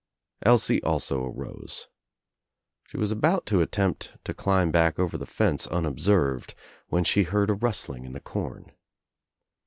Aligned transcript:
Elsie 0.41 0.81
also 0.81 1.23
arose. 1.23 1.87
She 2.87 2.97
was 2.97 3.11
about 3.11 3.45
to 3.45 3.61
attempt 3.61 4.13
to 4.23 4.33
climb 4.33 4.71
back 4.71 4.97
over 4.97 5.15
the 5.15 5.27
fence 5.27 5.67
un 5.67 5.85
observed 5.85 6.55
when 6.87 7.03
she 7.03 7.21
heard 7.21 7.51
a 7.51 7.53
rustling 7.53 8.03
in 8.05 8.13
the 8.13 8.19
corn. 8.19 8.71